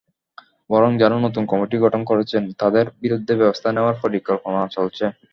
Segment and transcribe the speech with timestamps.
[0.69, 5.05] বরং যাঁরা নতুন কমিটি গঠন করেছেন, তাঁদের বিরুদ্ধে ব্যবস্থা নেওয়ার পরিকল্পনা চলছে।